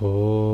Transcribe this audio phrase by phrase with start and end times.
[0.00, 0.47] Oh.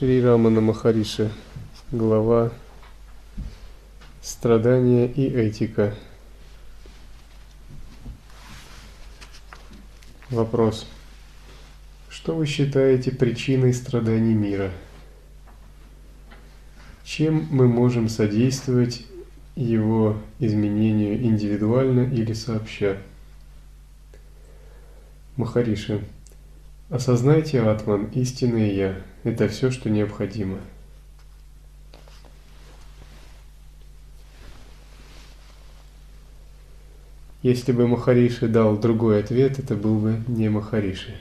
[0.00, 1.30] Шри Рамана Махариша,
[1.92, 2.52] глава
[4.22, 5.94] «Страдания и этика».
[10.30, 10.86] Вопрос.
[12.08, 14.70] Что вы считаете причиной страданий мира?
[17.04, 19.04] Чем мы можем содействовать
[19.54, 22.96] его изменению индивидуально или сообща?
[25.36, 26.02] Махариши.
[26.88, 29.09] Осознайте, Атман, истинное Я.
[29.22, 30.58] Это все, что необходимо.
[37.42, 41.18] Если бы Махариши дал другой ответ, это был бы не Махариши.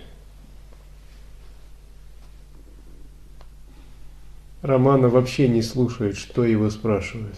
[4.61, 7.37] Романа вообще не слушает, что его спрашивают,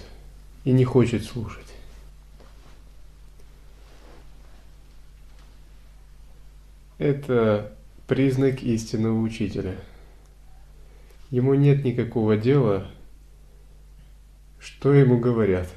[0.63, 1.67] и не хочет слушать.
[6.97, 7.75] Это
[8.07, 9.75] признак истинного учителя.
[11.31, 12.91] Ему нет никакого дела,
[14.59, 15.67] что ему говорят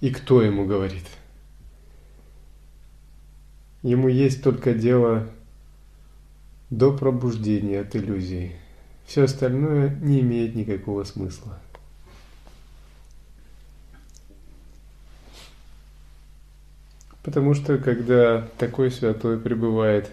[0.00, 1.04] и кто ему говорит.
[3.82, 5.28] Ему есть только дело
[6.70, 8.56] до пробуждения от иллюзии.
[9.06, 11.60] Все остальное не имеет никакого смысла.
[17.24, 20.10] Потому что когда такой святой пребывает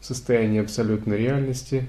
[0.00, 1.88] в состоянии абсолютной реальности,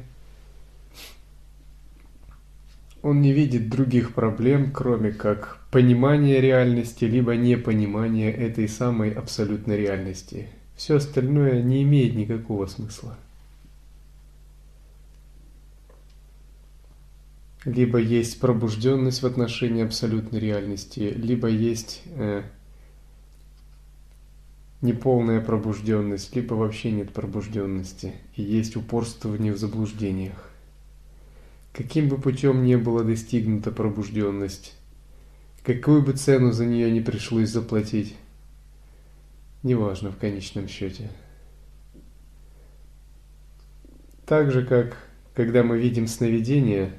[3.01, 10.47] он не видит других проблем, кроме как понимания реальности, либо непонимания этой самой абсолютной реальности.
[10.75, 13.17] Все остальное не имеет никакого смысла.
[17.65, 22.43] Либо есть пробужденность в отношении абсолютной реальности, либо есть э,
[24.81, 30.48] неполная пробужденность, либо вообще нет пробужденности, и есть упорствование в заблуждениях.
[31.73, 34.75] Каким бы путем не была достигнута пробужденность,
[35.63, 38.15] какую бы цену за нее не пришлось заплатить,
[39.63, 41.09] неважно в конечном счете.
[44.25, 44.97] Так же, как
[45.33, 46.93] когда мы видим сновидение,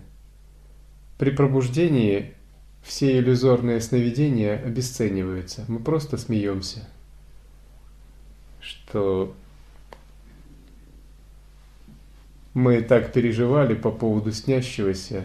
[1.19, 2.35] при пробуждении
[2.83, 6.89] все иллюзорные сновидения обесцениваются, мы просто смеемся–
[8.61, 9.35] что
[12.55, 15.25] мы так переживали по поводу снящегося,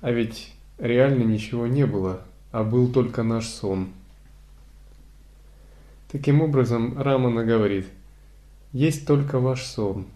[0.00, 2.20] а ведь реально ничего не было,
[2.52, 3.88] а был только наш сон.
[6.10, 7.86] Таким образом, Рамана говорит,
[8.72, 10.06] есть только ваш сон,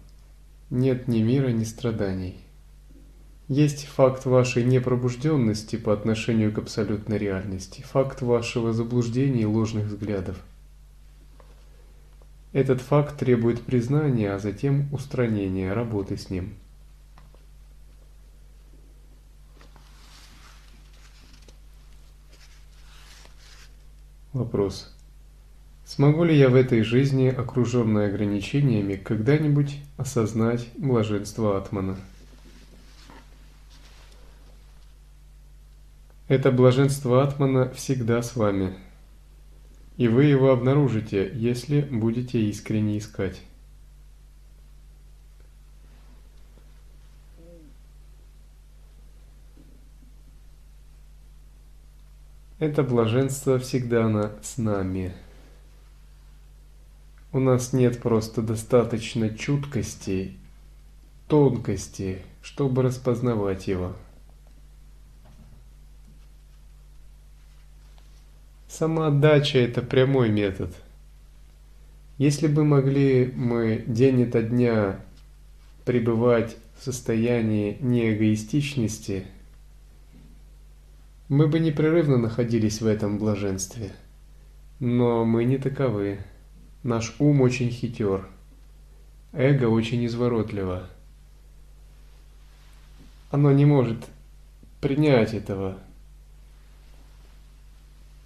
[0.69, 2.37] нет ни мира, ни страданий.
[3.49, 10.37] Есть факт вашей непробужденности по отношению к абсолютной реальности, факт вашего заблуждения и ложных взглядов–
[12.53, 16.53] этот факт требует признания, а затем устранения, работы с ним.
[24.33, 24.93] Вопрос.
[25.85, 31.97] Смогу ли я в этой жизни, окруженной ограничениями, когда-нибудь осознать блаженство Атмана?
[36.29, 38.73] Это блаженство Атмана всегда с вами–
[39.97, 43.41] и вы его обнаружите, если будете искренне искать.
[52.61, 55.15] Это блаженство всегда на с нами.
[57.33, 60.37] У нас нет просто достаточно чуткости,
[61.27, 63.95] тонкости, чтобы распознавать его.
[68.71, 70.73] Самоотдача– это прямой метод.
[72.17, 75.01] Если бы могли мы день ото дня
[75.83, 79.25] пребывать в состоянии неэгоистичности,
[81.27, 83.91] мы бы непрерывно находились в этом блаженстве.
[84.79, 86.19] Но мы не таковы.
[86.81, 88.25] Наш ум очень хитер.
[89.33, 90.87] Эго очень изворотливо.
[93.31, 94.07] Оно не может
[94.79, 95.77] принять этого.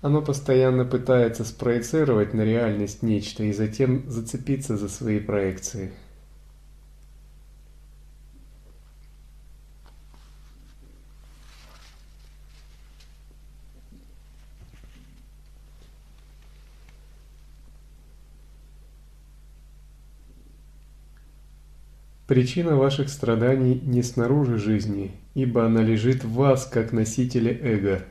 [0.01, 5.91] Оно постоянно пытается спроецировать на реальность нечто и затем зацепиться за свои проекции.
[22.27, 28.03] Причина ваших страданий не снаружи жизни, ибо она лежит в вас, как носителе эго.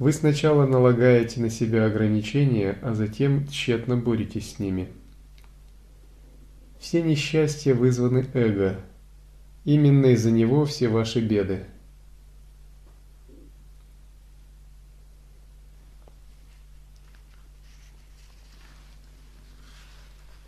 [0.00, 4.88] Вы сначала налагаете на себя ограничения, а затем тщетно боретесь с ними.
[6.78, 8.80] Все несчастья вызваны эго.
[9.66, 11.64] Именно из-за него все ваши беды–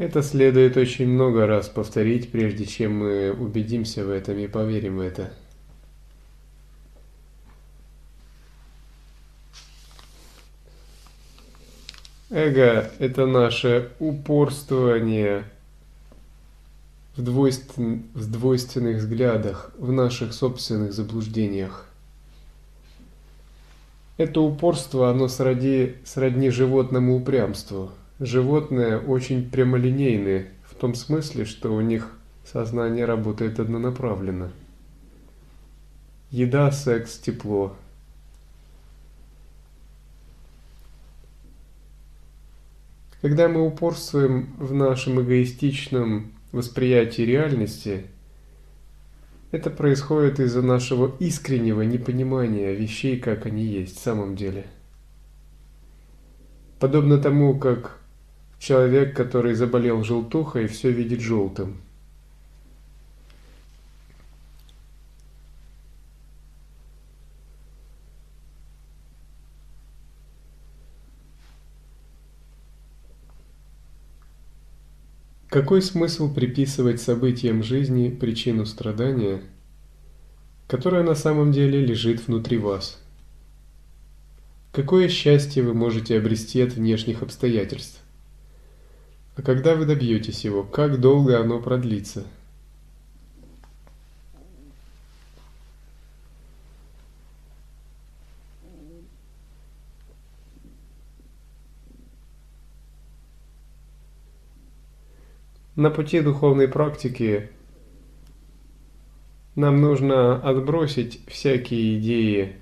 [0.03, 5.01] Это следует очень много раз повторить, прежде чем мы убедимся в этом и поверим в
[5.01, 5.33] это.
[12.33, 15.45] Эго– это наше упорствование
[17.17, 18.05] в, двойствен...
[18.15, 21.87] в двойственных взглядах, в наших собственных заблуждениях.
[24.17, 27.93] Это упорство, оно сродни, сродни животному упрямству–
[28.25, 32.13] Животные очень прямолинейные, в том смысле, что у них
[32.45, 34.53] сознание работает однонаправленно.
[36.31, 37.75] Еда, секс, тепло.
[43.23, 48.05] Когда мы упорствуем в нашем эгоистичном восприятии реальности,
[49.51, 54.67] это происходит из-за нашего искреннего непонимания вещей, как они есть в самом деле.
[56.79, 58.03] Подобно тому, как
[58.63, 61.79] Человек, который заболел желтухой, все видит желтым.
[75.53, 79.43] Какой смысл приписывать событиям жизни причину страдания,
[80.67, 82.99] которая на самом деле лежит внутри вас?
[84.73, 88.01] Какое счастье вы можете обрести от внешних обстоятельств?
[89.37, 92.25] А когда вы добьетесь его, как долго оно продлится?
[105.75, 107.49] На пути духовной практики
[109.55, 112.57] нам нужно отбросить всякие идеи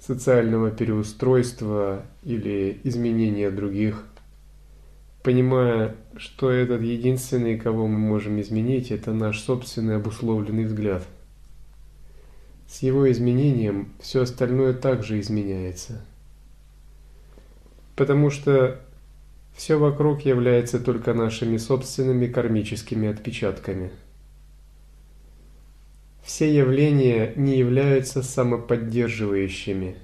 [0.00, 4.06] социального переустройства или изменения других,
[5.22, 11.06] понимая, что этот единственный, кого мы можем изменить, это наш собственный обусловленный взгляд.
[12.66, 16.02] С его изменением все остальное также изменяется.
[17.96, 18.80] Потому что
[19.54, 23.90] все вокруг является только нашими собственными кармическими отпечатками–
[26.24, 29.96] все явления не являются самоподдерживающими.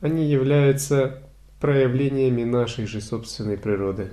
[0.00, 1.22] Они являются
[1.60, 4.10] проявлениями нашей же собственной природы.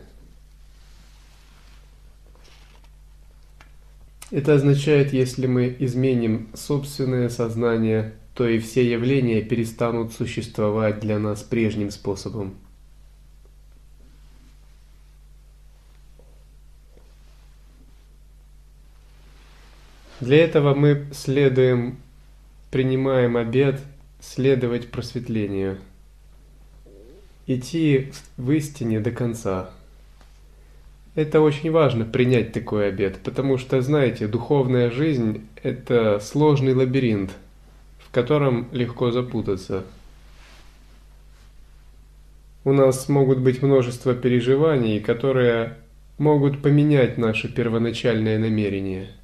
[4.30, 11.42] Это означает, если мы изменим собственное сознание, то и все явления перестанут существовать для нас
[11.42, 12.54] прежним способом–
[20.22, 21.98] Для этого мы следуем,
[22.72, 23.80] принимаем обед,
[24.20, 25.78] следовать просветлению,
[27.48, 29.70] идти в истине до конца.
[31.16, 37.32] Это очень важно принять такой обед, потому что, знаете, духовная жизнь– это сложный лабиринт,
[38.00, 39.86] в котором легко запутаться.
[42.66, 45.78] У нас могут быть множество переживаний, которые
[46.18, 49.12] могут поменять наше первоначальное намерение–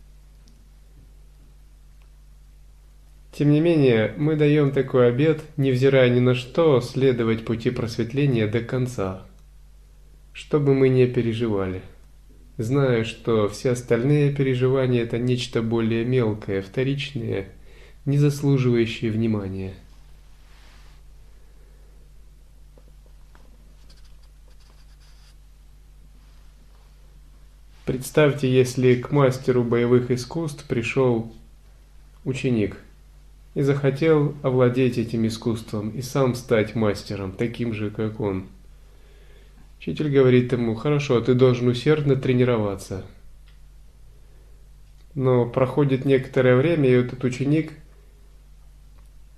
[3.37, 8.61] Тем не менее, мы даем такой обет, невзирая ни на что, следовать пути просветления до
[8.61, 9.25] конца,
[10.31, 11.81] чтобы мы не переживали,
[12.57, 17.49] зная, что все остальные переживания– это нечто более мелкое, вторичное,
[18.05, 19.73] не заслуживающее внимания.
[27.85, 31.33] Представьте, если к мастеру боевых искусств пришел
[32.23, 32.77] ученик
[33.55, 38.47] и захотел овладеть этим искусством и сам стать мастером, таким же, как он.
[39.79, 43.05] Учитель говорит ему, хорошо, ты должен усердно тренироваться.
[45.13, 47.71] Но проходит некоторое время, и этот ученик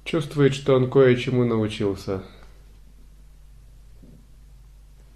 [0.04, 2.24] чувствует, что он кое-чему научился.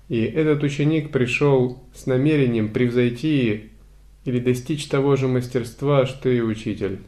[0.10, 3.72] И этот ученик пришел с намерением превзойти
[4.26, 7.00] или достичь того же мастерства, что и учитель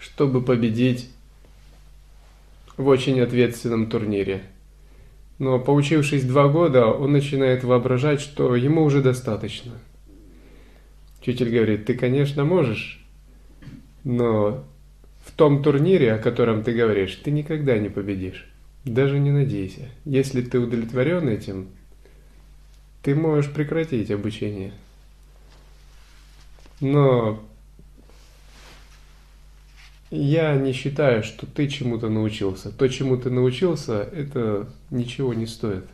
[0.00, 1.10] чтобы победить
[2.76, 4.42] в очень ответственном турнире.
[5.38, 9.72] Но поучившись два года, он начинает воображать, что ему уже достаточно.
[11.20, 13.04] Учитель говорит, ты, конечно, можешь,
[14.04, 14.64] но
[15.24, 18.46] в том турнире, о котором ты говоришь, ты никогда не победишь.
[18.84, 19.88] Даже не надейся.
[20.06, 21.68] Если ты удовлетворен этим,
[23.02, 24.72] ты можешь прекратить обучение.
[26.80, 27.42] Но
[30.10, 32.70] я не считаю, что ты чему-то научился.
[32.72, 35.84] То, чему ты научился, это ничего не стоит.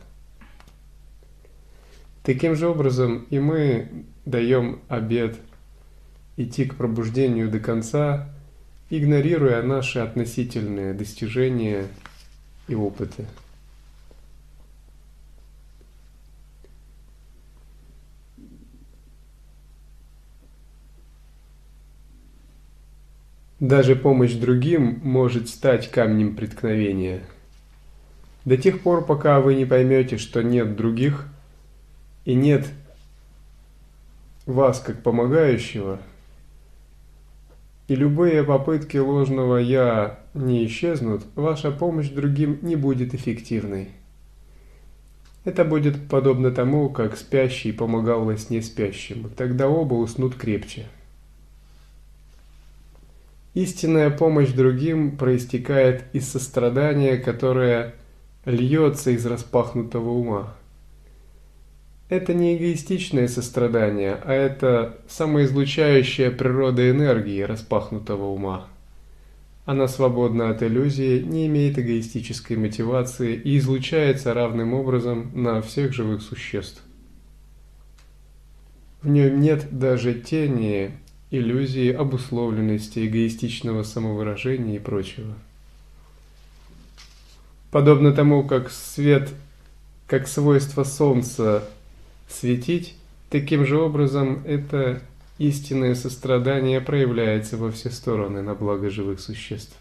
[2.23, 3.89] Таким же образом и мы
[4.25, 5.37] даем обед
[6.35, 8.29] идти к пробуждению до конца,
[8.89, 11.85] игнорируя наши относительные достижения
[12.67, 13.25] и опыты.
[23.59, 27.23] Даже помощь другим может стать камнем преткновения.
[28.45, 31.27] До тех пор, пока вы не поймете, что нет других
[32.23, 32.67] и нет
[34.45, 35.99] вас как помогающего,
[37.87, 43.89] и любые попытки ложного «я» не исчезнут, ваша помощь другим не будет эффективной.
[45.45, 49.29] Это будет подобно тому, как спящий помогал во сне спящему.
[49.29, 50.85] Тогда оба уснут крепче.
[53.57, 57.95] Истинная помощь другим проистекает из сострадания, которое
[58.45, 60.55] льется из распахнутого ума.
[62.07, 68.67] Это не эгоистичное сострадание, а это самоизлучающая природа энергии распахнутого ума.
[69.65, 76.21] Она свободна от иллюзии, не имеет эгоистической мотивации и излучается равным образом на всех живых
[76.21, 76.83] существ.
[79.01, 80.91] В нем нет даже тени
[81.31, 85.33] иллюзии обусловленности, эгоистичного самовыражения и прочего.
[87.71, 89.29] Подобно тому, как свет,
[90.07, 91.67] как свойство Солнца
[92.29, 92.95] светить,
[93.29, 95.01] таким же образом это
[95.37, 99.75] истинное сострадание проявляется во все стороны на благо живых существ.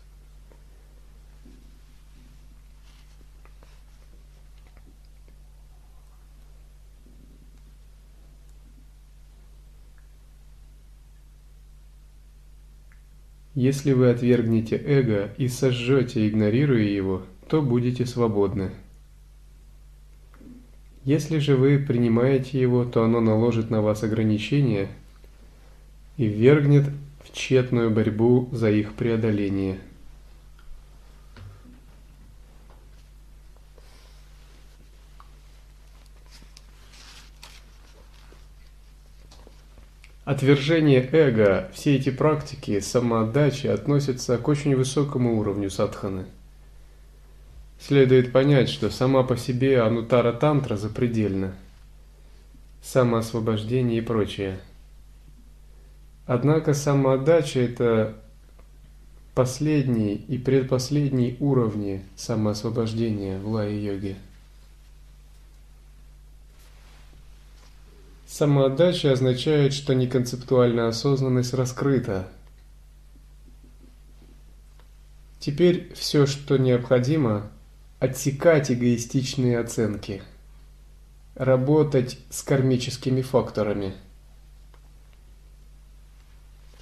[13.57, 18.71] Если вы отвергнете эго и сожжете, игнорируя его, то будете свободны.
[21.05, 24.89] Если же вы принимаете его, то оно наложит на вас ограничения
[26.19, 26.85] и ввергнет
[27.25, 29.79] в тщетную борьбу за их преодоление–
[40.26, 46.25] Отвержение эго, все эти практики самоотдачи относятся к очень высокому уровню садханы.
[47.78, 51.54] Следует понять, что сама по себе анутара тантра запредельна,
[52.83, 54.59] самоосвобождение и прочее.
[56.26, 58.16] Однако самоотдача– это
[59.33, 64.16] последний и предпоследний уровни самоосвобождения в лай-йоге.
[68.37, 72.28] Самоотдача означает, что неконцептуальная осознанность раскрыта.
[75.40, 77.50] Теперь все, что необходимо,
[77.99, 80.23] отсекать эгоистичные оценки,
[81.35, 83.95] работать с кармическими факторами.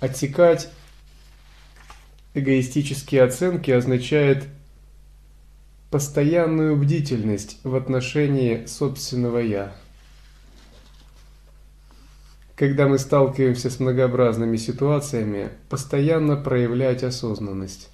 [0.00, 0.68] Отсекать
[2.34, 4.48] эгоистические оценки означает
[5.92, 9.72] постоянную бдительность в отношении собственного «я»
[12.56, 17.90] когда мы сталкиваемся с многообразными ситуациями, постоянно проявлять осознанность.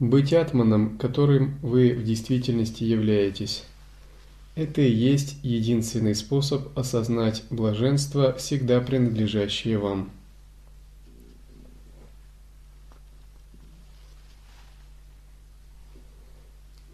[0.00, 3.64] Быть атманом, которым вы в действительности являетесь,
[4.54, 10.10] это и есть единственный способ осознать блаженство, всегда принадлежащее вам.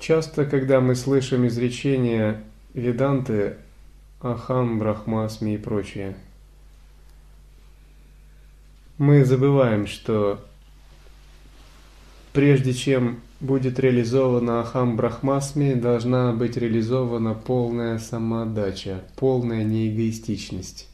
[0.07, 2.43] Часто, когда мы слышим изречение
[2.75, 3.57] веданты,
[4.21, 6.15] Ахам, Брахмасми и прочее.
[8.99, 10.45] Мы забываем, что
[12.35, 20.87] прежде чем будет реализована Ахам Брахмасми, должна быть реализована полная самоотдача, полная неэгоистичность.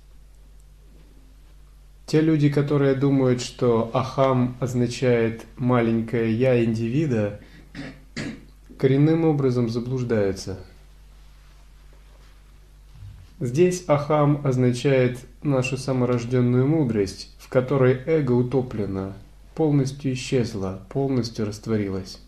[2.07, 7.41] Те люди, которые думают, что Ахам означает маленькое «я» индивида,
[8.81, 10.59] коренным образом заблуждаются.
[13.39, 19.13] Здесь Ахам означает нашу саморожденную мудрость, в которой эго утоплено,
[19.55, 22.21] полностью исчезло, полностью растворилось.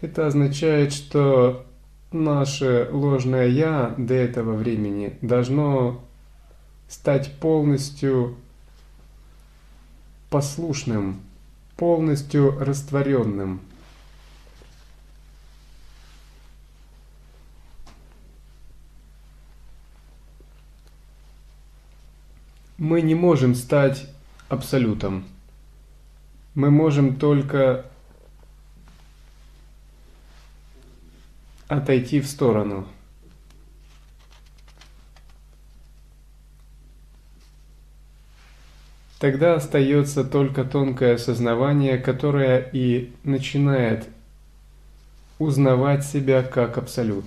[0.00, 1.66] Это означает, что
[2.10, 6.02] наше ложное «я» до этого времени должно
[6.88, 8.36] стать полностью
[10.30, 11.20] послушным,
[11.76, 13.60] полностью растворенным.
[22.80, 24.08] Мы не можем стать
[24.48, 25.24] абсолютом.
[26.56, 27.84] Мы можем только
[31.68, 32.88] отойти в сторону–
[39.20, 44.08] Тогда остается только тонкое осознавание, которое и начинает
[45.38, 47.26] узнавать себя как абсолют.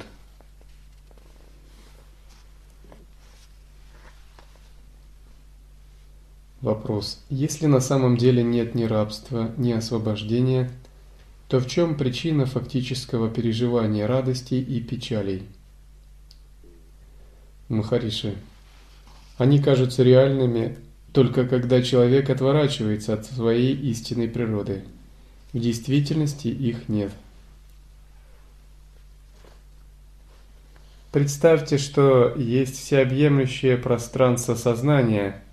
[6.64, 7.22] Вопрос.
[7.30, 10.72] Если на самом деле нет ни рабства, ни освобождения,
[11.50, 15.44] то в чем причина фактического переживания радостей и печалей?
[17.68, 18.36] Махариши.
[19.38, 20.78] Они кажутся реальными,
[21.12, 24.86] только когда человек отворачивается от своей истинной природы.
[25.52, 27.12] В действительности их нет.
[31.12, 35.44] Представьте, что есть всеобъемлющее пространство сознания,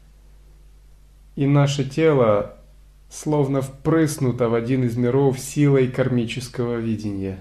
[1.41, 2.55] и наше тело
[3.09, 7.41] словно впрыснуто в один из миров силой кармического видения.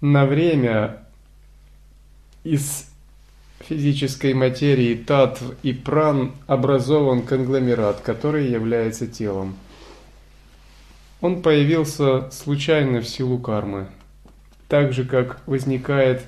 [0.00, 1.04] На время
[2.42, 2.84] из
[3.60, 9.54] физической материи татв и пран образован конгломерат, который является телом.
[11.20, 13.86] Он появился случайно в силу кармы,
[14.66, 16.24] так же как возникает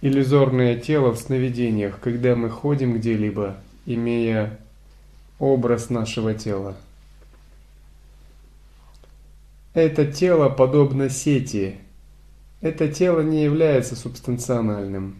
[0.00, 3.56] иллюзорное тело в сновидениях, когда мы ходим где-либо,
[3.86, 4.58] имея
[5.38, 6.76] образ нашего тела.
[9.74, 11.78] Это тело подобно сети.
[12.60, 15.16] Это тело не является субстанциональным.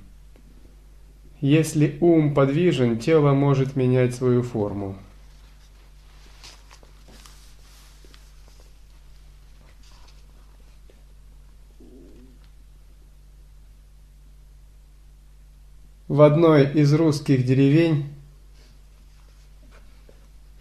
[1.41, 4.97] Если ум подвижен, тело может менять свою форму.
[16.07, 18.13] В одной из русских деревень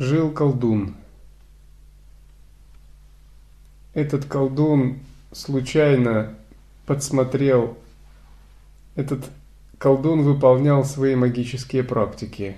[0.01, 0.95] жил колдун.
[3.93, 4.97] Этот колдун
[5.31, 6.35] случайно
[6.87, 7.77] подсмотрел
[8.95, 9.29] этот
[9.77, 12.55] колдун выполнял свои магические практики.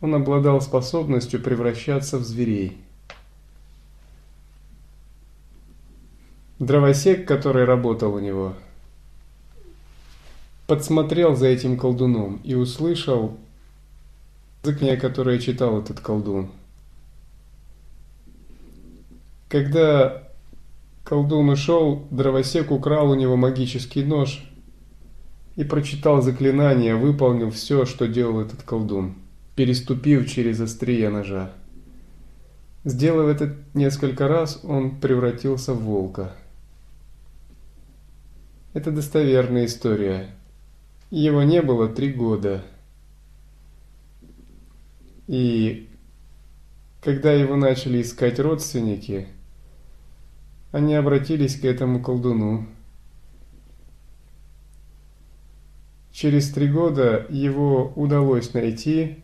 [0.00, 2.78] Он обладал способностью превращаться в зверей.
[6.60, 8.54] Дровосек, который работал у него,
[10.68, 13.36] подсмотрел за этим колдуном и услышал
[14.68, 16.50] язык, которое читал этот колдун.
[19.48, 20.28] Когда
[21.04, 24.44] колдун ушел, дровосек украл у него магический нож
[25.56, 29.14] и прочитал заклинание, выполнил все, что делал этот колдун,
[29.56, 31.50] переступив через острие ножа.
[32.84, 36.32] Сделав это несколько раз, он превратился в волка.
[38.74, 40.28] Это достоверная история.
[41.10, 42.62] Его не было три года.
[45.28, 45.88] И
[47.02, 49.28] когда его начали искать родственники,
[50.72, 52.66] они обратились к этому колдуну.
[56.10, 59.18] Через три года его удалось найти,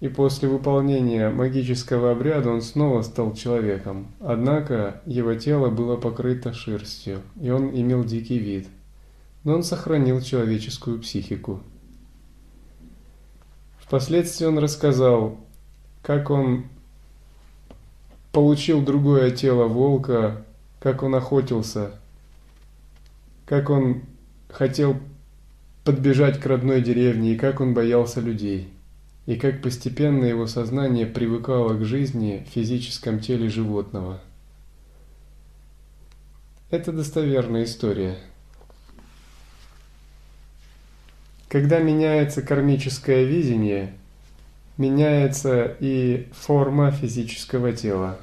[0.00, 4.08] и после выполнения магического обряда он снова стал человеком.
[4.20, 8.68] Однако его тело было покрыто шерстью, и он имел дикий вид.
[9.42, 11.62] Но он сохранил человеческую психику.
[13.88, 15.40] Впоследствии он рассказал,
[16.02, 16.66] как он
[18.32, 20.44] получил другое тело волка,
[20.78, 21.92] как он охотился,
[23.46, 24.02] как он
[24.50, 24.98] хотел
[25.84, 28.68] подбежать к родной деревне, и как он боялся людей,
[29.24, 34.20] и как постепенно его сознание привыкало к жизни в физическом теле животного.
[36.68, 38.18] Это достоверная история.
[41.48, 43.94] Когда меняется кармическое видение,
[44.76, 48.18] меняется и форма физического тела.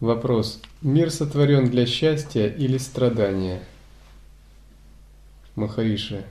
[0.00, 0.60] Вопрос.
[0.82, 3.62] Мир сотворен для счастья или страдания?
[5.54, 6.24] Махариши.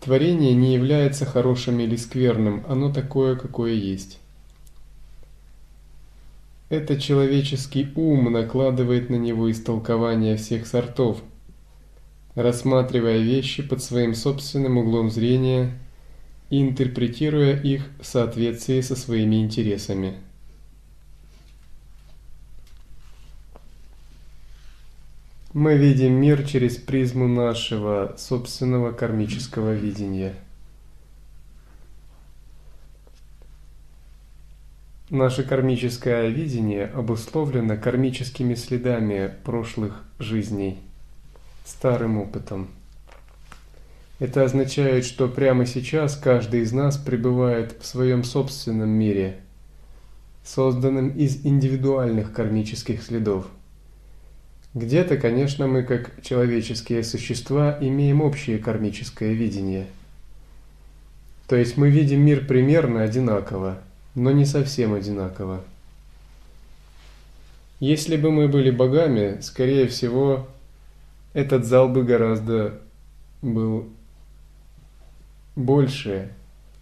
[0.00, 4.21] Творение не является хорошим или скверным, оно такое, какое есть.
[6.72, 11.22] Это человеческий ум накладывает на него истолкование всех сортов,
[12.34, 15.78] рассматривая вещи под своим собственным углом зрения
[16.48, 20.14] и интерпретируя их в соответствии со своими интересами.
[25.52, 30.36] Мы видим мир через призму нашего собственного кармического видения.
[35.12, 40.78] Наше кармическое видение обусловлено кармическими следами прошлых жизней,
[41.66, 42.68] старым опытом.
[44.18, 49.36] Это означает, что прямо сейчас каждый из нас пребывает в своем собственном мире,
[50.44, 53.46] созданном из индивидуальных кармических следов–
[54.74, 59.86] где-то, конечно, мы, как человеческие существа, имеем общее кармическое видение.
[61.46, 63.82] То есть мы видим мир примерно одинаково,
[64.14, 65.62] но не совсем одинаково.
[67.80, 70.48] Если бы мы были богами, скорее всего,
[71.32, 72.80] этот зал бы гораздо
[73.40, 73.88] был
[75.56, 76.30] больше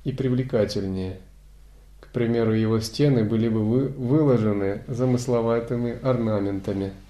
[0.05, 1.19] и привлекательнее.
[2.01, 6.93] К примеру, его стены были бы выложены замысловатыми орнаментами–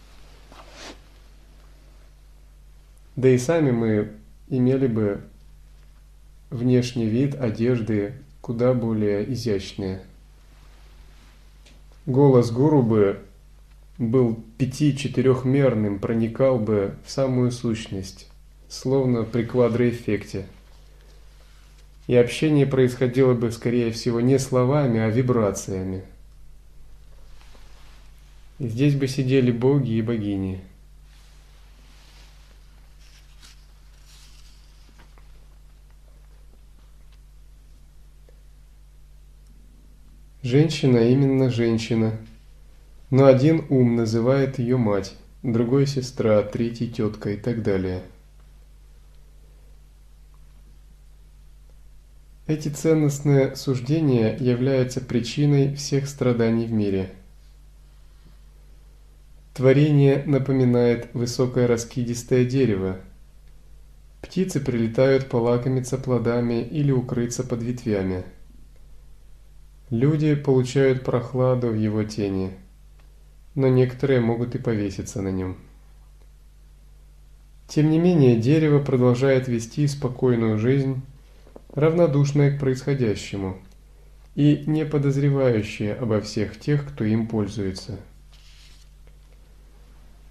[3.20, 4.12] Да и сами мы
[4.48, 5.20] имели бы
[6.48, 10.00] внешний вид одежды куда более изящные.
[12.10, 13.20] Голос гуру бы
[13.96, 18.28] был пяти-четырехмерным, проникал бы в самую сущность,
[18.68, 20.46] словно при квадроэффекте.
[22.08, 26.02] И общение происходило бы, скорее всего, не словами, а вибрациями.
[28.58, 30.64] И здесь бы сидели боги и богини–
[40.50, 42.18] Женщина именно женщина.
[43.08, 48.02] Но один ум называет ее мать, другой сестра, третий тетка и так далее.
[52.48, 57.12] Эти ценностные суждения являются причиной всех страданий в мире.
[59.54, 62.96] Творение напоминает высокое раскидистое дерево.
[64.20, 68.24] Птицы прилетают полакомиться плодами или укрыться под ветвями–
[69.90, 72.52] Люди получают прохладу в его тени,
[73.56, 75.56] но некоторые могут и повеситься на нем.
[77.66, 81.02] Тем не менее, дерево продолжает вести спокойную жизнь,
[81.74, 83.58] равнодушное к происходящему
[84.36, 87.98] и не подозревающее обо всех тех, кто им пользуется.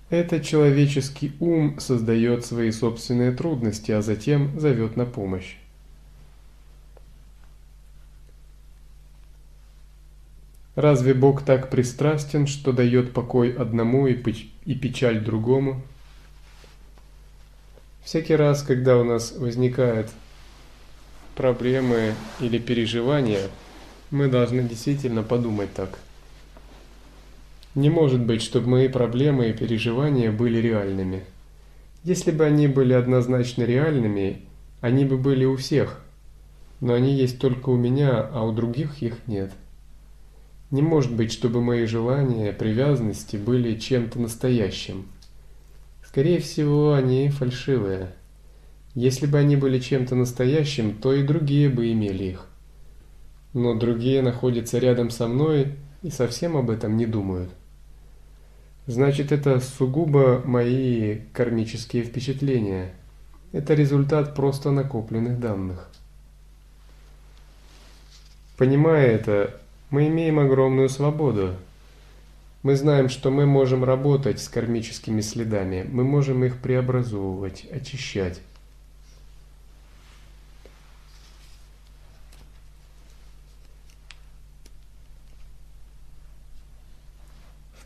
[0.10, 5.58] Этот человеческий ум создает свои собственные трудности, а затем зовет на помощь.
[10.80, 15.82] Разве Бог так пристрастен, что дает покой одному и печаль другому?
[18.02, 20.10] Всякий раз, когда у нас возникают
[21.36, 23.50] проблемы или переживания,
[24.10, 26.00] мы должны действительно подумать так.
[27.76, 31.26] Не может быть, чтобы мои проблемы и переживания были реальными.
[32.06, 34.46] Если бы они были однозначно реальными,
[34.80, 36.00] они бы были у всех,
[36.80, 39.52] но они есть только у меня, а у других их нет.
[40.72, 45.08] Не может быть, чтобы мои желания, привязанности были чем-то настоящим.
[46.06, 48.14] Скорее всего, они фальшивые.
[48.94, 52.46] Если бы они были чем-то настоящим, то и другие бы имели их.
[53.54, 57.50] Но другие находятся рядом со мной и совсем об этом не думают.
[58.86, 62.94] Значит, это сугубо мои кармические впечатления.
[63.52, 65.90] Это результат просто накопленных данных.
[68.58, 69.59] Понимая это,
[69.90, 71.56] мы имеем огромную свободу.
[72.62, 78.42] Мы знаем, что мы можем работать с кармическими следами, мы можем их преобразовывать, очищать.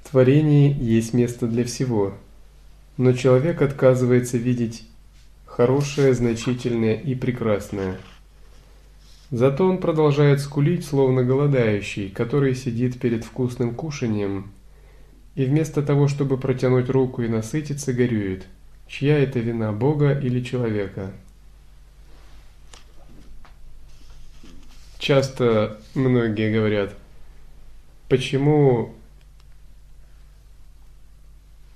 [0.04, 2.14] В творении есть место для всего,
[2.98, 4.88] но человек отказывается видеть
[5.46, 7.98] хорошее, значительное и прекрасное–
[9.34, 14.52] Зато он продолжает скулить, словно голодающий, который сидит перед вкусным кушанием
[15.34, 18.46] и вместо того, чтобы протянуть руку и насытиться, горюет,
[18.86, 21.12] чья это вина, Бога или человека.
[25.00, 26.94] Часто многие говорят,
[28.10, 28.94] почему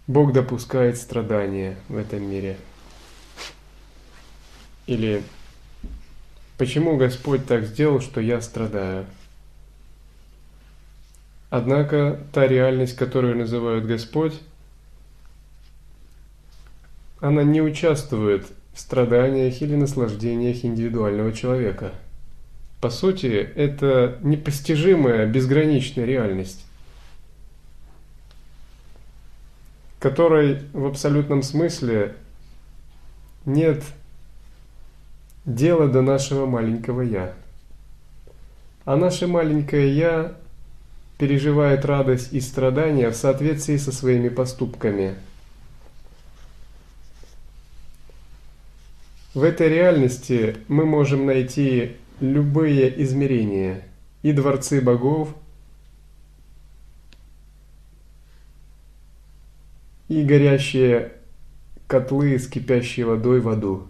[0.06, 2.56] Бог допускает страдания в этом мире.
[4.86, 5.24] Или
[6.58, 9.06] почему Господь так сделал, что я страдаю.
[11.50, 14.34] Однако та реальность, которую называют Господь,
[17.20, 21.94] она не участвует в страданиях или наслаждениях индивидуального человека–
[22.80, 26.64] по сути, это непостижимая, безграничная реальность,
[30.00, 32.16] которой в абсолютном смысле
[33.46, 33.84] нет
[35.48, 37.34] дела до нашего маленького «я».
[38.86, 40.36] А наше маленькое «я»
[41.18, 45.16] переживает радость и страдания в соответствии со своими поступками.
[49.34, 53.84] В этой реальности мы можем найти любые измерения
[54.24, 55.34] и дворцы богов,
[60.08, 61.14] и горящие
[61.88, 63.88] котлы с кипящей водой в аду.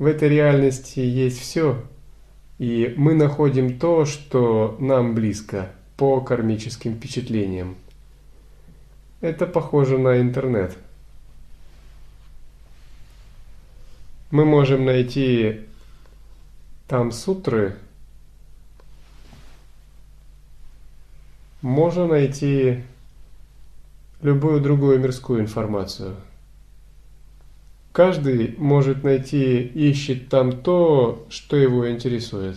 [0.00, 1.84] В этой реальности есть все,
[2.56, 7.76] и мы находим то, что нам близко по кармическим впечатлениям.
[9.20, 10.74] Это похоже на интернет.
[14.30, 15.66] Мы можем найти
[16.88, 17.76] там сутры
[21.60, 22.84] можно найти
[24.22, 26.16] любую другую мирскую информацию.
[27.92, 32.56] Каждый может найти, ищет там то, что его интересует.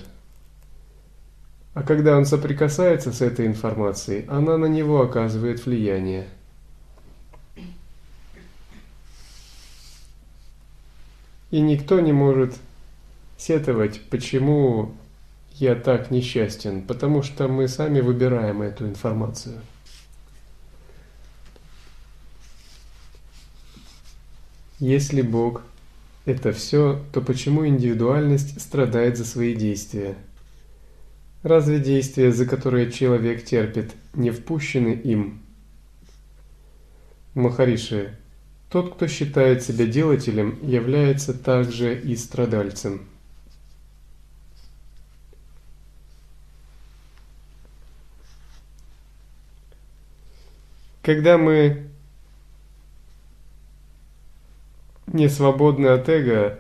[1.73, 6.27] А когда он соприкасается с этой информацией, она на него оказывает влияние.
[11.49, 12.53] И никто не может
[13.37, 14.91] сетовать, почему
[15.53, 19.61] я так несчастен, потому что мы сами выбираем эту информацию.
[24.83, 25.61] Если Бог–
[26.25, 30.17] это все, то почему индивидуальность страдает за свои действия?
[31.41, 35.41] Разве действия, за которые человек терпит, не впущены им?
[37.33, 38.17] Махариши,
[38.69, 43.07] тот, кто считает себя делателем, является также и страдальцем–
[51.03, 51.89] Когда мы
[55.13, 56.59] не свободны от эго,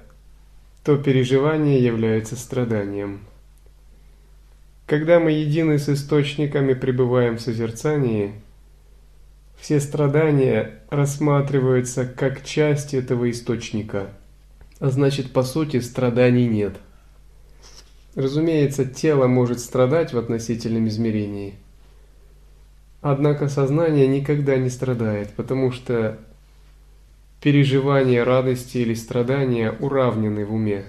[0.83, 3.19] то переживание является страданием.
[4.85, 8.33] Когда мы едины с источниками пребываем в созерцании,
[9.59, 14.09] все страдания рассматриваются как часть этого источника,
[14.79, 16.75] а значит, по сути, страданий нет.
[18.15, 21.55] Разумеется, тело может страдать в относительном измерении–
[23.03, 26.19] Однако сознание никогда не страдает, потому что
[27.43, 30.85] переживания радости или страдания уравнены в уме.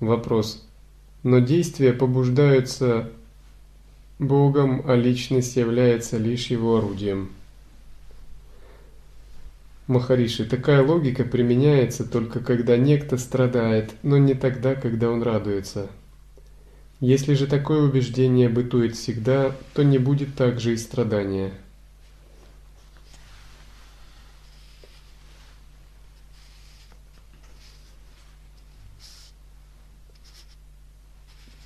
[0.00, 0.66] Вопрос.
[1.22, 3.10] Но действия побуждаются
[4.18, 7.30] Богом, а личность является лишь его орудием.
[9.86, 15.90] Махариши, такая логика применяется только когда некто страдает, но не тогда, когда он радуется.
[17.02, 21.50] Если же такое убеждение бытует всегда, то не будет также и страдания.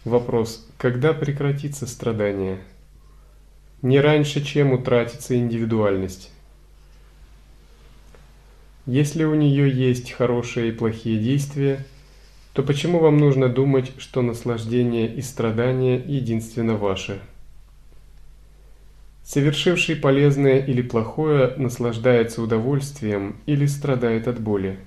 [0.07, 0.67] Вопрос.
[0.79, 2.59] Когда прекратится страдание?
[3.83, 6.31] Не раньше, чем утратится индивидуальность.
[8.87, 11.85] Если у нее есть хорошие и плохие действия,
[12.57, 17.21] то почему вам нужно думать, что наслаждение и страдание единственно ваши?
[19.23, 24.79] Совершивший полезное или плохое наслаждается удовольствием или страдает от боли.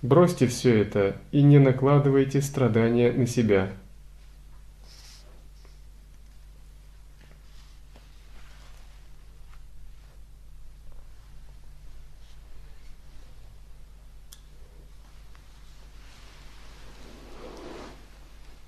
[0.00, 3.68] Бросьте все это и не накладывайте страдания на себя–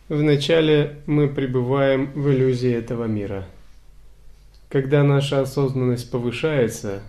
[0.08, 3.46] Вначале мы пребываем в иллюзии этого мира.
[4.70, 7.02] Когда наша осознанность повышается,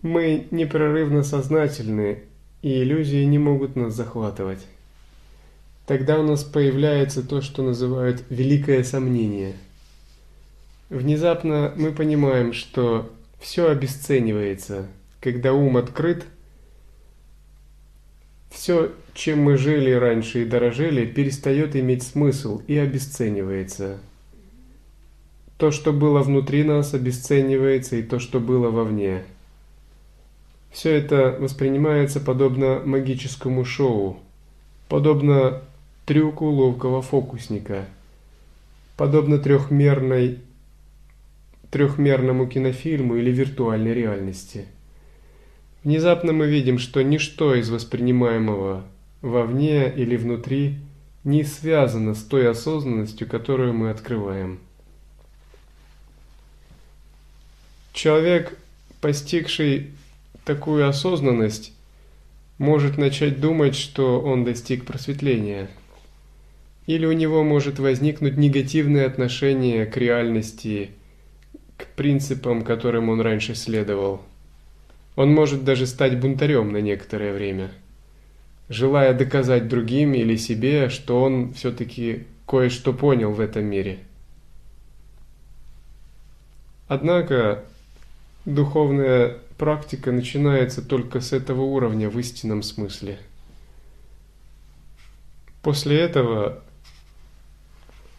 [0.00, 2.22] Мы непрерывно сознательны,
[2.62, 4.64] и иллюзии не могут нас захватывать.
[5.86, 9.54] Тогда у нас появляется то, что называют великое сомнение.
[10.88, 14.86] Внезапно мы понимаем, что все обесценивается,
[15.20, 16.26] когда ум открыт,
[18.50, 23.98] все, чем мы жили раньше и дорожили, перестает иметь смысл и обесценивается.
[25.56, 29.24] То, что было внутри нас, обесценивается, и то, что было вовне–
[30.70, 34.20] все это воспринимается подобно магическому шоу,
[34.88, 35.62] подобно
[36.06, 37.86] трюку ловкого фокусника,
[38.96, 40.38] подобно трехмерной,
[41.70, 44.66] трехмерному кинофильму или виртуальной реальности.
[45.84, 48.84] Внезапно мы видим, что ничто из воспринимаемого
[49.22, 50.76] вовне или внутри
[51.24, 54.58] не связано с той осознанностью, которую мы открываем.
[57.92, 58.56] Человек,
[59.00, 59.90] постигший
[60.44, 61.72] такую осознанность,
[62.58, 65.68] может начать думать, что он достиг просветления.
[66.86, 70.90] Или у него может возникнуть негативное отношение к реальности,
[71.76, 74.22] к принципам, которым он раньше следовал.
[75.18, 77.72] Он может даже стать бунтарем на некоторое время,
[78.68, 83.98] желая доказать другим или себе, что он все-таки кое-что понял в этом мире.
[86.86, 87.64] Однако
[88.44, 93.18] духовная практика начинается только с этого уровня в истинном смысле.
[95.62, 96.62] После этого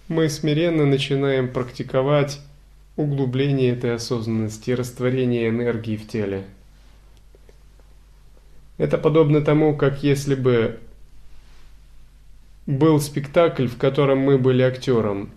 [0.09, 2.41] мы смиренно начинаем практиковать
[2.97, 6.43] углубление этой осознанности, растворение энергии в теле.
[8.79, 10.79] Это подобно тому, как если бы
[12.65, 15.31] был спектакль, в котором мы были актером,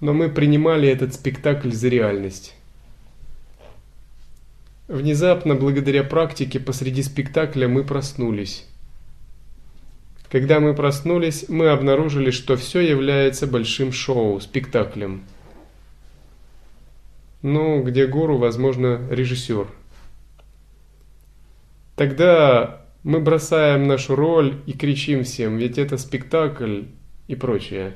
[0.00, 2.56] но мы принимали этот спектакль за реальность.
[4.88, 8.66] Внезапно, благодаря практике, посреди спектакля мы проснулись.
[10.28, 15.22] Когда мы проснулись, мы обнаружили, что все является большим шоу, спектаклем.
[17.42, 19.68] Ну, где гуру, возможно, режиссер.
[21.96, 26.82] Тогда мы бросаем нашу роль и кричим всем, ведь это спектакль
[27.28, 27.94] и прочее.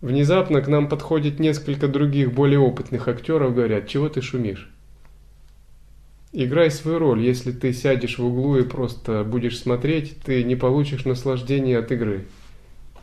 [0.00, 4.68] Внезапно к нам подходит несколько других более опытных актеров, говорят, чего ты шумишь?
[6.32, 7.20] Играй свою роль.
[7.20, 12.24] Если ты сядешь в углу и просто будешь смотреть, ты не получишь наслаждения от игры.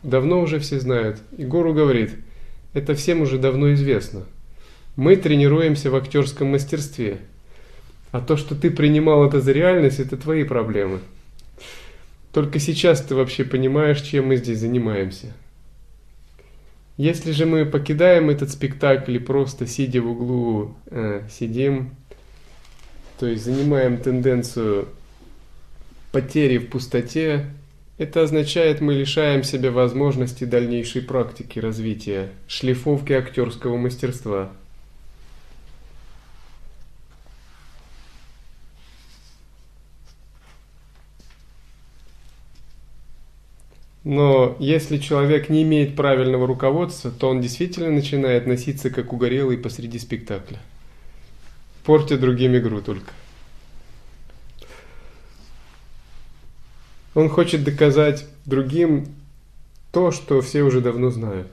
[0.02, 1.22] Давно уже все знают.
[1.38, 2.16] И Гуру говорит,
[2.72, 4.24] это всем уже давно известно.
[4.96, 7.18] Мы тренируемся в актерском мастерстве.
[8.12, 11.00] А то, что ты принимал это за реальность, это твои проблемы.
[12.32, 15.32] Только сейчас ты вообще понимаешь, чем мы здесь занимаемся.
[16.96, 21.90] Если же мы покидаем этот спектакль и просто сидя в углу э, сидим,
[23.18, 24.88] то есть занимаем тенденцию
[26.12, 27.46] потери в пустоте,
[27.96, 34.52] это означает, мы лишаем себя возможности дальнейшей практики развития, шлифовки актерского мастерства.
[44.02, 49.98] Но если человек не имеет правильного руководства, то он действительно начинает носиться как угорелый посреди
[49.98, 50.58] спектакля
[51.90, 53.12] портя другим игру только.
[57.14, 59.08] Он хочет доказать другим
[59.90, 61.48] то, что все уже давно знают.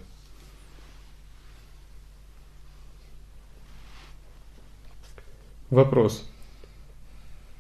[5.72, 6.24] Вопрос.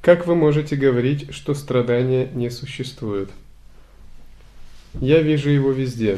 [0.01, 3.31] Как вы можете говорить, что страдания не существуют?
[5.01, 6.17] Я вижу его везде.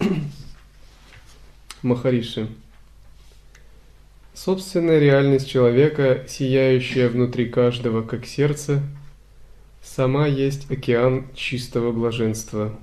[1.82, 2.48] Махариши.
[4.32, 8.82] Собственная реальность человека, сияющая внутри каждого, как сердце,
[9.82, 12.74] сама есть океан чистого блаженства.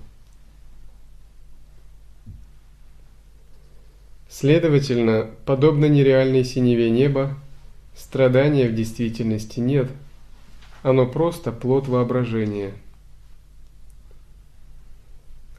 [4.30, 7.36] Следовательно, подобно нереальной синеве неба,
[7.95, 9.89] страдания в действительности нет.
[10.84, 12.72] Оно просто плод воображения.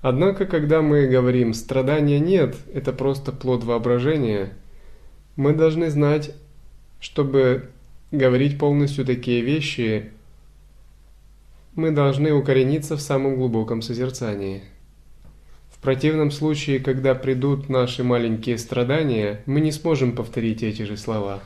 [0.02, 4.52] Однако, когда мы говорим «страдания нет», это просто плод воображения–
[5.36, 6.34] мы должны знать,
[7.00, 7.70] чтобы
[8.10, 10.10] говорить полностью такие вещи,
[11.74, 14.62] мы должны укорениться в самом глубоком созерцании.
[15.70, 21.40] В противном случае, когда придут наши маленькие страдания, мы не сможем повторить эти же слова.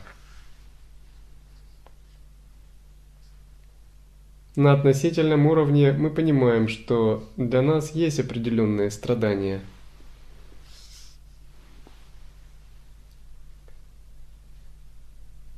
[4.57, 9.61] На относительном уровне мы понимаем, что для нас есть определенные страдания–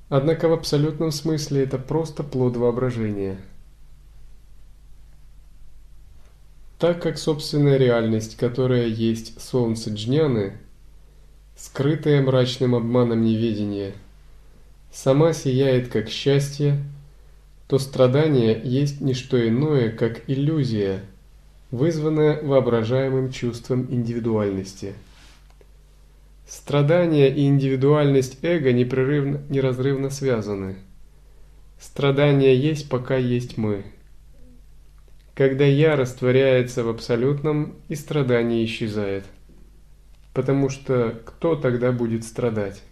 [0.09, 3.39] Однако в абсолютном смысле это просто плод воображения.
[6.79, 10.59] Так как собственная реальность, которая есть солнце джняны,
[11.57, 13.93] скрытая мрачным обманом неведения,
[14.91, 16.83] сама сияет как счастье,
[17.69, 21.05] то страдание есть не что иное, как иллюзия,
[21.71, 24.95] вызванная воображаемым чувством индивидуальности–
[26.49, 30.77] Страдание и индивидуальность эго непрерывно, неразрывно связаны.
[31.79, 33.85] Страдание есть, пока есть мы.
[35.35, 39.25] Когда «я» растворяется в абсолютном, и страдание исчезает.
[40.33, 42.83] Потому что кто тогда будет страдать?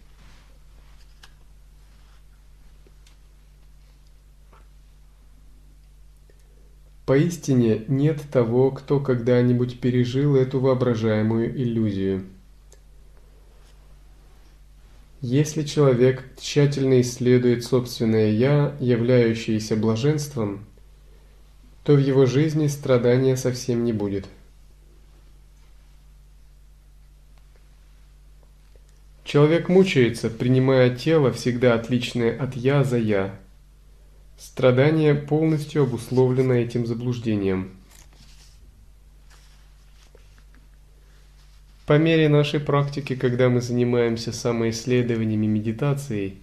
[7.07, 12.23] Поистине нет того, кто когда-нибудь пережил эту воображаемую иллюзию–
[15.21, 20.63] если человек тщательно исследует собственное «я», являющееся блаженством,
[21.83, 24.27] то в его жизни страдания совсем не будет.
[29.23, 33.39] Человек мучается, принимая тело, всегда отличное от «я» за «я».
[34.37, 37.71] Страдание полностью обусловлено этим заблуждением–
[41.87, 46.37] По мере нашей практики, когда мы занимаемся самоисследованиями медитацией,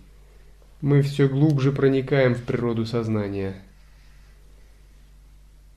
[0.80, 3.54] мы все глубже проникаем в природу сознания.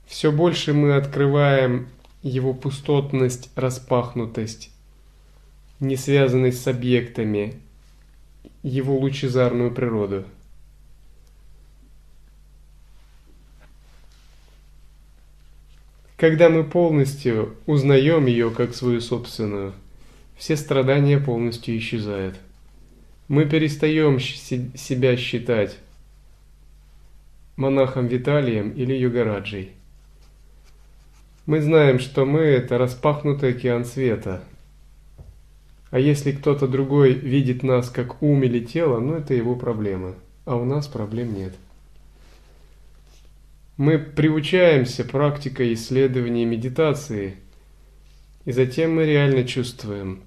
[0.06, 1.88] Все больше мы открываем
[2.22, 4.70] его пустотность, распахнутость,
[5.80, 7.60] не связанность с объектами,
[8.62, 10.24] его лучезарную природу–
[16.18, 19.72] Когда мы полностью узнаем ее как свою собственную,
[20.36, 22.34] все страдания полностью исчезают.
[23.28, 25.78] Мы перестаем себя считать
[27.54, 29.70] монахом Виталием или Йогараджей.
[31.46, 34.42] Мы знаем, что мы– это распахнутый океан света.
[35.92, 40.16] А если кто-то другой видит нас как ум или тело, ну это его проблема,
[40.46, 41.54] а у нас проблем нет.
[43.78, 47.36] Мы приучаемся практикой исследования медитации,
[48.44, 50.24] и затем мы реально чувствуем,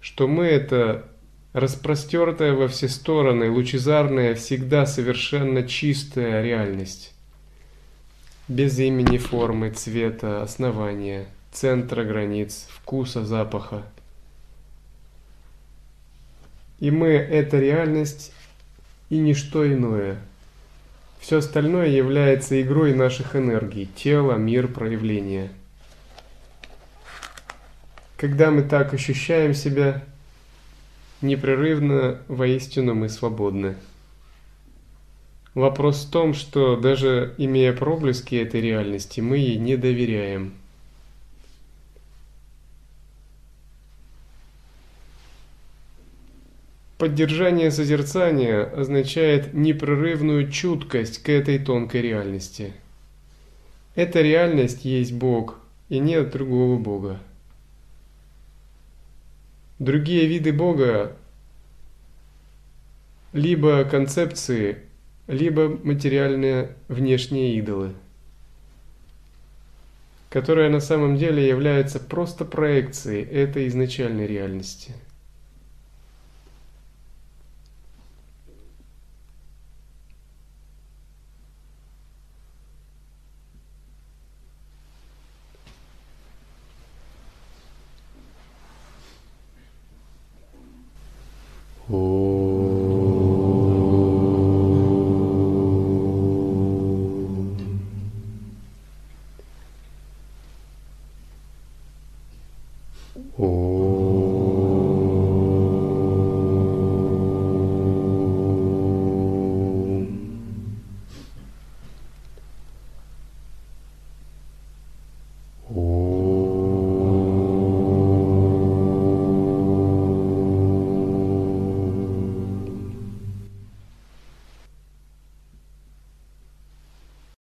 [0.00, 1.04] что мы это
[1.52, 7.12] распростертая во все стороны, лучезарная, всегда совершенно чистая реальность.
[8.46, 13.82] Без имени, формы, цвета, основания, центра границ, вкуса, запаха.
[16.78, 18.32] И мы– это реальность
[19.10, 20.20] и ничто иное–
[21.20, 25.50] все остальное является игрой наших энергий, тело, мир, проявления.
[28.16, 30.02] Когда мы так ощущаем себя,
[31.20, 33.76] непрерывно, воистину мы свободны.
[35.54, 40.52] Вопрос в том, что даже имея проблески этой реальности, мы ей не доверяем–
[46.98, 52.72] Поддержание созерцания означает непрерывную чуткость к этой тонкой реальности.
[53.94, 55.58] Эта реальность есть Бог,
[55.90, 57.20] и нет другого Бога.
[59.78, 61.14] Другие виды Бога
[63.34, 64.78] либо концепции,
[65.26, 67.92] либо материальные внешние идолы,
[70.30, 74.94] которые на самом деле являются просто проекцией этой изначальной реальности–